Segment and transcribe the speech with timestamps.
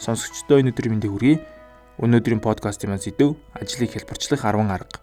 [0.00, 1.44] Сонсогчдоо өнөөдрийн мэндийг хүргэе.
[2.00, 4.96] Өнөөдрийн подкастын маань сэдв ажлыг хэлбэрчлэх 10 арга.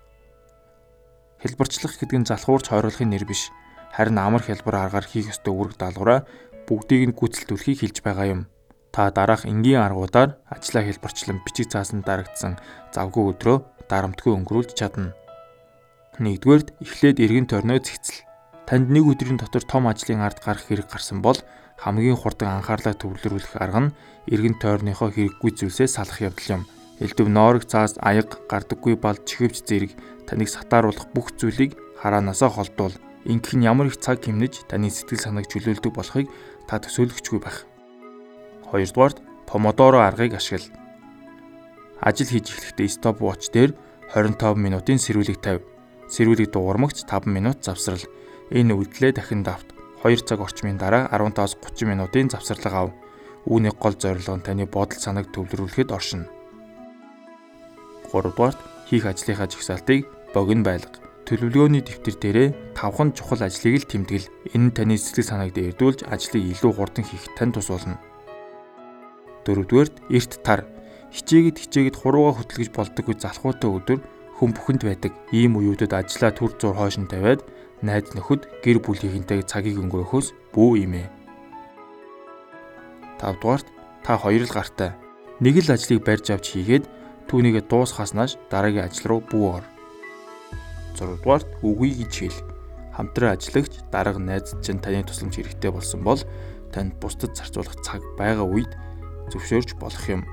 [1.38, 3.54] Хэлбэрчлэх гэдэг нь залхуурч хойруулахын нэр биш.
[3.94, 6.26] Харин амар хэлбэр аргаар хийх ёстой үүрэг даалгавраа
[6.66, 8.42] бүгдийг нь гүйцэлдүүлэхийг хэлж байгаа юм.
[8.90, 12.58] Та дараах энгийн аргуудаар ажлаа хэлбэрчлэн бичиг цаасан дарагдсан
[12.90, 15.14] завгүй өдрөө дарамтгүй өнгөрүүлж чадна.
[16.18, 18.26] Нэгдүгээрт эхлээд эргэн тойрноо зэгцэл.
[18.66, 21.38] Танд нэг өдрийн дотор том ажлын ард гарах хэрэг гарсан бол
[21.78, 23.94] хамгийн хурдан анхаарлаа төвлөрүүлэх арга нь
[24.34, 26.64] эргэн тойрныхоо хэрэггүй зүйлсээ салах явдал юм.
[26.98, 29.92] Элдв ноорог цаас аяга гардаггүй бол чихвч зэрэг
[30.26, 32.98] таныг сатааруулах бүх зүйлийг хараанаасаа холдуул.
[33.30, 36.28] Ингэх нь ямар их цаг хэмнэж таны сэтгэл санааг чөлөөлдөг болохыг
[36.66, 37.70] та төсөөлөгчгүй байх.
[38.66, 40.74] Хоёрдугаарт помодоро аргыг ашигла.
[42.02, 43.78] Ажил хийж эхлэхдээ stopwatch дээр
[44.18, 45.62] 25 минутын сэрүүлэг тавь.
[46.10, 48.02] Сэрүүлэг дуурмагч 5 минут завсрал.
[48.50, 49.77] Энэ үйлдэлээ дахин давт.
[50.04, 52.90] 2 цаг орчмын дараа 15-30 минутын завсарлага ав.
[53.50, 56.30] Үүний гол зорилго нь таны бодол санааг төвлөрүүлэхэд оршино.
[58.14, 61.02] 3 дугаарт хийх ажлынхаа жагсаалтыг богино байлга.
[61.28, 64.32] Төлөвлөгөөний дэвтэр дээрээ тавхан чухал ажлыг л тэмдэглэл.
[64.56, 68.00] Энэ нь таны сэтгэл санааг дээрдүүлж ажлыг илүү хурдан хийхэд тань тус болно.
[69.44, 70.64] Дөрөвдүгээрт эрт тар.
[71.12, 74.00] Хичээгэд хичээгэд хурууга хөтлөж болдоггүй залхуутай өдөр
[74.40, 75.12] хүн бүхэнд байдаг.
[75.36, 77.44] Ийм үеүүдэд ажлаа түр зур хойшин тавиад
[77.82, 81.08] найз нөхөд гэр бүлийнхэнтэй цагийг өнгөрөхөөс бүү юм ээ.
[83.22, 83.68] 5 дугаарт
[84.06, 84.92] та хоёр л гартай.
[85.42, 86.86] Нэг л ажлыг барьж авч хийгээд
[87.30, 89.66] түүнийгээ дуусгаснаас дараагийн ажил руу бүү ор.
[90.98, 92.40] 6 дугаарт үгүй гэж хэл.
[92.98, 96.22] Хамтран ажиллагч дарга найз чинь таны тусламж хэрэгтэй болсон бол
[96.74, 98.74] танд бусдад зарцуулах цаг байгаа үед
[99.30, 100.26] зөвшөөрч болох юм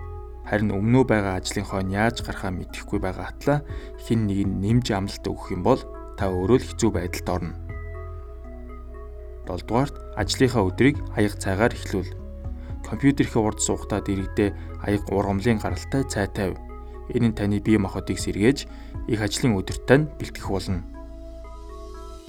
[0.45, 3.59] Харин өмнөө байгаа ажлын хойно яаж гарахаа мэдэхгүй байгаа атлаа
[4.05, 5.81] хин нэг нь нэмж амлалт өгөх юм бол
[6.18, 7.54] та өөрөө л хэцүү байдалд орно.
[9.44, 12.10] 7 дугаарт ажлынхаа өдрийг аяга цайгаар эхлүүл.
[12.88, 14.50] Компьютерийнхээ урд суугатаа дэрэгдээ
[14.84, 16.56] аяга ургамлын гаралтай цай тавь.
[17.12, 18.58] Энэ нь таны бие махбодыг сэргээж
[19.08, 20.80] их ажлын өдөрт тань бэлтгэх болно.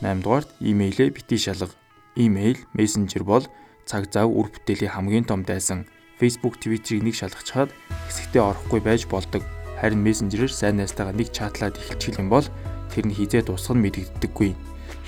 [0.03, 1.71] 8 дугаарт имэйлээ битгий шалга.
[2.15, 3.43] Имэйл, мессенжер бол
[3.87, 5.87] цаг зав үр бүтээлийн хамгийн том дайсан
[6.19, 7.75] Facebook, Twitter-ийг нэг шалгачаад
[8.07, 9.43] хэсэгтээ орохгүй байж болдог.
[9.79, 12.47] Харин мессенжерээр сайн найзтайгаа нэг чатлаад эхэлчих юм бол
[12.95, 14.55] тэр нь хизээ дуусах нь мэдэгддэггүй.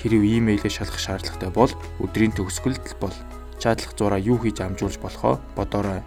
[0.03, 1.71] Хэрв имэйлээ шалгах шаардлагатай бол
[2.03, 3.15] өдрийн төгсгөлд бол
[3.63, 6.03] чатлах зураа юу хийж амжуулж болохоо бодоорой.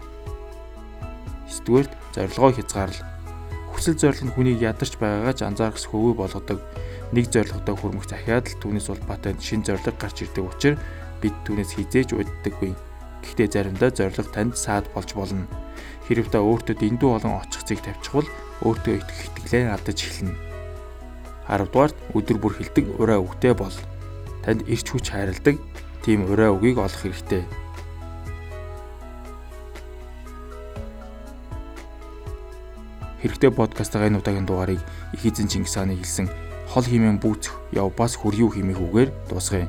[1.49, 3.09] 9-дүгээрт зорилгоо хязгаарлал.
[3.73, 6.59] Хүсэл зорилго нь хүнийг ядарч байгаагаа ч анзаарах хөвөө болгодог.
[7.11, 10.79] Нэг зорилготой хүрмэх захиад л түүнээс улбаатай шин зорилго гарч ирдэг учраас
[11.19, 12.71] бид түүнээс хизээж уддаггүй.
[13.25, 15.45] Гэхдээ заримдаа зориг танд саад болж болно.
[16.07, 18.27] Хэрв та өөртөө дэндүү олон очих зэг тавьчихвал
[18.65, 20.50] өөртөө итгэх итгэлээ алдаж эхэлнэ.
[21.51, 23.75] 10 дугаарт өдөр бүр хилдэг ураа үгтэй бол
[24.47, 25.59] танд ирч хүч хайрладаг
[25.99, 27.43] тийм ураа үгийг олох хэрэгтэй.
[33.19, 34.79] Хэрэгтэй подкастаа энэ удаагийн дугаарыг
[35.13, 36.31] их эзэн Чингис хааны хэлсэн
[36.71, 39.67] хол химэн бүүцэх яв бас хөргүү химэх үгээр дуусгая.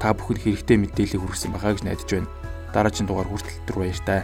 [0.00, 2.30] Та бүхэнд хэрэгтэй мэдээлэл хүргэсэн байхаа гэж найдаж байна
[2.72, 4.22] дараагийн дугаар хүртэл түр баяр таа.